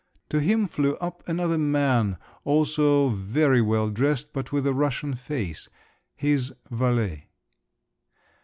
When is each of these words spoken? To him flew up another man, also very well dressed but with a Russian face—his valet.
To 0.29 0.39
him 0.39 0.65
flew 0.67 0.95
up 0.95 1.21
another 1.29 1.59
man, 1.59 2.17
also 2.43 3.09
very 3.09 3.61
well 3.61 3.91
dressed 3.91 4.33
but 4.33 4.51
with 4.51 4.65
a 4.65 4.73
Russian 4.73 5.13
face—his 5.13 6.55
valet. 6.71 7.27